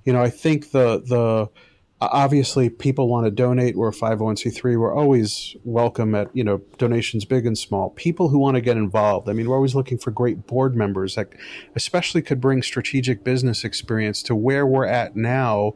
[0.04, 1.50] you know i think the the
[2.00, 3.76] obviously people want to donate.
[3.76, 7.90] We're a 501c3 we're always welcome at you know donations big and small.
[7.90, 9.28] People who want to get involved.
[9.28, 11.32] I mean we're always looking for great board members that
[11.74, 15.74] especially could bring strategic business experience to where we're at now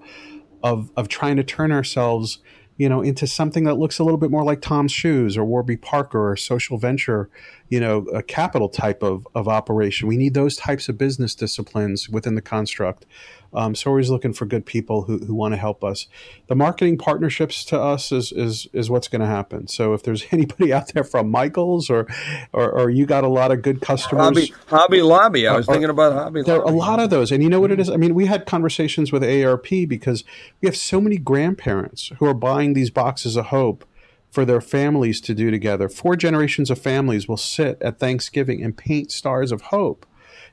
[0.63, 2.39] of of trying to turn ourselves
[2.77, 5.77] you know into something that looks a little bit more like Tom's Shoes or Warby
[5.77, 7.29] Parker or social venture
[7.69, 10.09] you know a capital type of of operation.
[10.09, 13.05] We need those types of business disciplines within the construct
[13.55, 16.07] um, so we're always looking for good people who, who want to help us.
[16.49, 19.69] The marketing partnerships to us is is is what's going to happen.
[19.69, 22.07] So if there's anybody out there from Michaels or
[22.53, 25.47] or, or you got a lot of good customers, Hobby, Hobby Lobby.
[25.47, 26.43] I was or, thinking about Hobby.
[26.43, 27.89] There are a lot of those, and you know what it is.
[27.89, 30.25] I mean, we had conversations with ARP because
[30.61, 33.85] we have so many grandparents who are buying these boxes of hope
[34.31, 35.89] for their families to do together.
[35.89, 40.05] Four generations of families will sit at Thanksgiving and paint stars of hope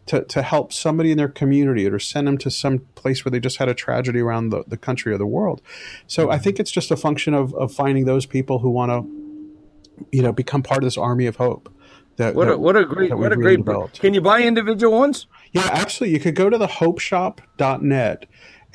[0.07, 3.39] to, to help somebody in their community or send them to some place where they
[3.39, 5.61] just had a tragedy around the, the country or the world.
[6.07, 6.43] So I mm-hmm.
[6.43, 10.31] think it's just a function of, of finding those people who want to, you know,
[10.31, 11.71] become part of this army of hope.
[12.17, 13.99] That, what, that, a, what a great what a really great developed.
[13.99, 15.27] Can you buy individual ones?
[15.51, 16.13] Yeah, absolutely.
[16.13, 18.25] You could go to the hopeshop.net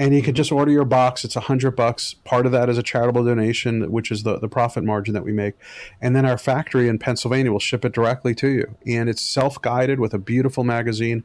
[0.00, 1.26] and you can just order your box.
[1.26, 2.14] It's a hundred bucks.
[2.14, 5.32] Part of that is a charitable donation, which is the, the profit margin that we
[5.32, 5.56] make.
[6.00, 8.76] And then our factory in Pennsylvania will ship it directly to you.
[8.86, 11.22] And it's self guided with a beautiful magazine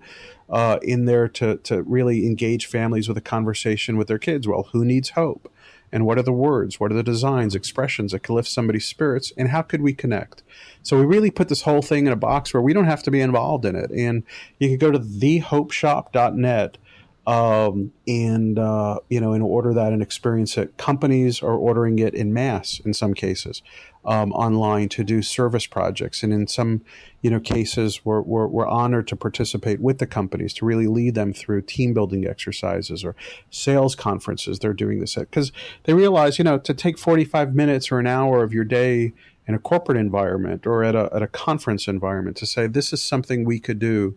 [0.50, 4.46] uh, in there to, to really engage families with a conversation with their kids.
[4.46, 5.50] Well, who needs hope?
[5.92, 9.32] and what are the words what are the designs expressions that can lift somebody's spirits
[9.38, 10.42] and how could we connect
[10.82, 13.12] so we really put this whole thing in a box where we don't have to
[13.12, 14.24] be involved in it and
[14.58, 16.80] you can go to thehopeshop.net
[17.28, 22.14] um, and uh, you know and order that and experience it companies are ordering it
[22.14, 23.62] in mass in some cases
[24.06, 26.22] um, online to do service projects.
[26.24, 26.82] And in some,
[27.22, 31.16] you know, cases, we're, we're, we're, honored to participate with the companies to really lead
[31.16, 33.16] them through team building exercises or
[33.50, 34.60] sales conferences.
[34.60, 35.52] They're doing this because
[35.84, 39.14] they realize, you know, to take 45 minutes or an hour of your day
[39.48, 43.02] in a corporate environment or at a, at a conference environment to say, this is
[43.02, 44.16] something we could do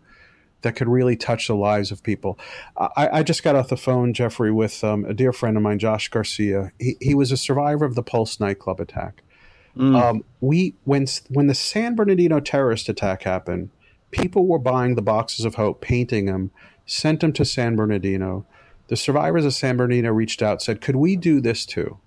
[0.63, 2.39] that could really touch the lives of people.
[2.77, 5.79] I, I just got off the phone, Jeffrey, with um, a dear friend of mine,
[5.79, 6.73] Josh Garcia.
[6.79, 9.23] He, he was a survivor of the Pulse nightclub attack.
[9.77, 10.01] Mm.
[10.01, 13.71] Um, we when when the San Bernardino terrorist attack happened,
[14.11, 16.51] people were buying the boxes of hope, painting them,
[16.87, 18.45] sent them to San Bernardino.
[18.89, 21.99] The survivors of San Bernardino reached out, said, "Could we do this too?"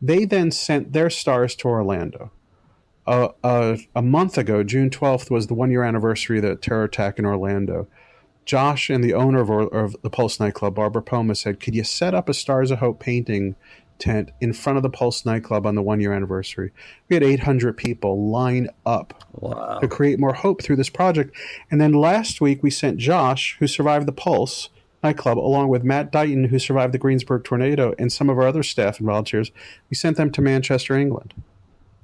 [0.00, 2.30] They then sent their stars to Orlando.
[3.10, 6.84] Uh, uh, a month ago, June 12th, was the one year anniversary of the terror
[6.84, 7.88] attack in Orlando.
[8.44, 12.14] Josh and the owner of, of, the Pulse nightclub, Barbara Poma, said, Could you set
[12.14, 13.56] up a Stars of Hope painting
[13.98, 16.70] tent in front of the Pulse nightclub on the one year anniversary.
[17.08, 19.80] We had 800 people line up wow.
[19.80, 21.36] to create more hope through this project.
[21.68, 24.68] And then last week we sent Josh, who survived the Pulse
[25.02, 28.62] nightclub, along with Matt Dighton, who survived the Greensburg tornado, and some of our other
[28.62, 29.50] staff and volunteers.
[29.90, 31.34] We sent them to Manchester, England.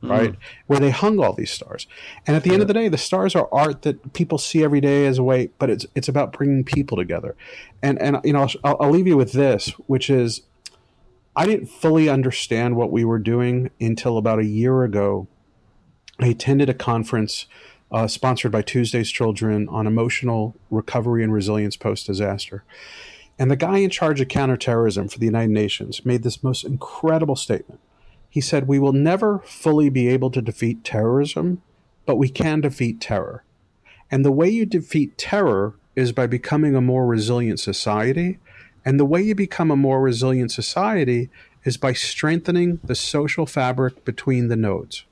[0.03, 0.11] Mm.
[0.11, 0.35] Right,
[0.67, 1.87] where they hung all these stars,
[2.27, 2.55] and at the yeah.
[2.55, 5.23] end of the day, the stars are art that people see every day as a
[5.23, 5.49] way.
[5.59, 7.35] But it's it's about bringing people together,
[7.83, 10.43] and and you know I'll, I'll leave you with this, which is
[11.35, 15.29] I didn't fully understand what we were doing until about a year ago.
[16.19, 17.47] I attended a conference
[17.91, 22.65] uh, sponsored by Tuesday's Children on emotional recovery and resilience post disaster.
[23.39, 27.37] And the guy in charge of counterterrorism for the United Nations made this most incredible
[27.37, 27.81] statement.
[28.37, 31.63] He said, We will never fully be able to defeat terrorism,
[32.05, 33.45] but we can defeat terror.
[34.11, 38.39] And the way you defeat terror is by becoming a more resilient society
[38.85, 41.31] and the way you become a more resilient society
[41.65, 45.07] is by strengthening the social fabric between the nodes.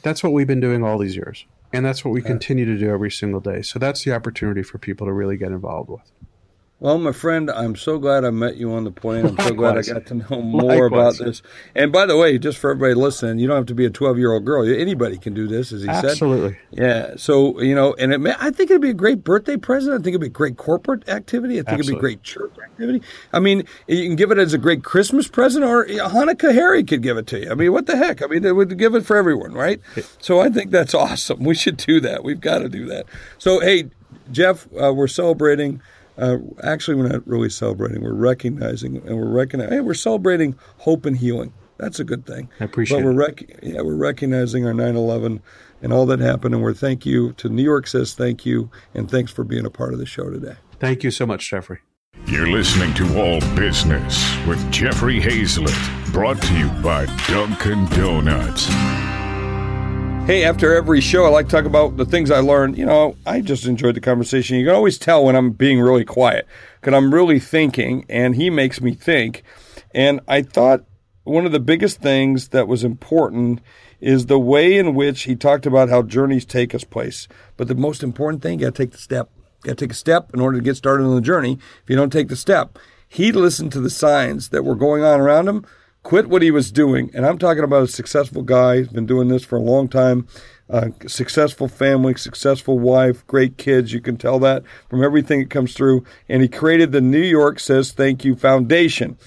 [0.00, 1.44] That's what we've been doing all these years.
[1.74, 3.60] And that's what we continue to do every single day.
[3.60, 6.10] So that's the opportunity for people to really get involved with.
[6.80, 9.24] Well, my friend, I'm so glad I met you on the plane.
[9.24, 11.18] I'm so glad I got to know more Likewise.
[11.20, 11.42] about this.
[11.74, 14.18] And by the way, just for everybody listening, you don't have to be a 12
[14.18, 14.68] year old girl.
[14.68, 16.08] Anybody can do this, as he Absolutely.
[16.08, 16.10] said.
[16.10, 16.58] Absolutely.
[16.72, 17.14] Yeah.
[17.16, 19.94] So you know, and it may, I think it'd be a great birthday present.
[19.94, 21.54] I think it'd be a great corporate activity.
[21.54, 21.92] I think Absolutely.
[21.92, 23.02] it'd be a great church activity.
[23.32, 27.02] I mean, you can give it as a great Christmas present, or Hanukkah Harry could
[27.02, 27.50] give it to you.
[27.50, 28.20] I mean, what the heck?
[28.20, 29.80] I mean, they would give it for everyone, right?
[30.20, 31.44] So I think that's awesome.
[31.44, 32.24] We should do that.
[32.24, 33.06] We've got to do that.
[33.38, 33.90] So hey,
[34.32, 35.80] Jeff, uh, we're celebrating
[36.18, 38.02] uh, actually, we're not really celebrating.
[38.02, 39.72] We're recognizing, and we're recognizing.
[39.72, 41.52] Hey, we're celebrating hope and healing.
[41.78, 42.48] That's a good thing.
[42.60, 42.98] I appreciate.
[42.98, 43.00] It.
[43.00, 45.40] But we're rec- yeah, we're recognizing our 9/11
[45.82, 49.10] and all that happened, and we're thank you to New York says thank you, and
[49.10, 50.56] thanks for being a part of the show today.
[50.78, 51.80] Thank you so much, Jeffrey.
[52.26, 59.13] You're listening to All Business with Jeffrey Hayzlett, brought to you by Dunkin' Donuts.
[60.26, 62.78] Hey, after every show, I like to talk about the things I learned.
[62.78, 64.56] You know, I just enjoyed the conversation.
[64.56, 66.46] You can always tell when I'm being really quiet
[66.80, 69.42] because I'm really thinking, and he makes me think.
[69.94, 70.86] And I thought
[71.24, 73.60] one of the biggest things that was important
[74.00, 77.28] is the way in which he talked about how journeys take us place.
[77.58, 79.28] But the most important thing, you got to take the step.
[79.62, 81.58] You got to take a step in order to get started on the journey.
[81.82, 85.20] If you don't take the step, he listened to the signs that were going on
[85.20, 85.66] around him
[86.04, 87.10] quit what he was doing.
[87.14, 90.28] And I'm talking about a successful guy, He's been doing this for a long time.
[90.70, 93.92] Uh, successful family, successful wife, great kids.
[93.92, 96.04] You can tell that from everything that comes through.
[96.28, 99.18] And he created the New York Says Thank You Foundation.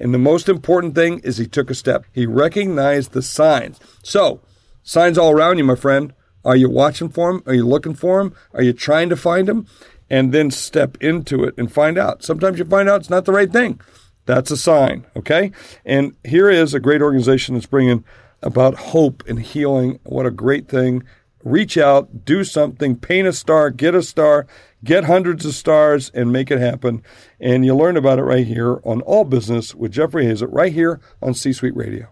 [0.00, 2.06] And the most important thing is he took a step.
[2.12, 3.78] He recognized the signs.
[4.02, 4.40] So,
[4.82, 6.14] signs all around you, my friend.
[6.44, 7.42] Are you watching for them?
[7.46, 8.34] Are you looking for them?
[8.54, 9.66] Are you trying to find them?
[10.08, 12.24] And then step into it and find out.
[12.24, 13.80] Sometimes you find out it's not the right thing.
[14.26, 15.52] That's a sign, okay?
[15.84, 18.04] And here is a great organization that's bringing
[18.42, 19.98] about hope and healing.
[20.04, 21.02] What a great thing.
[21.42, 24.46] Reach out, do something, paint a star, get a star,
[24.84, 27.02] get hundreds of stars, and make it happen.
[27.40, 31.00] And you'll learn about it right here on All Business with Jeffrey Hayzlett, right here
[31.22, 32.08] on C Suite Radio.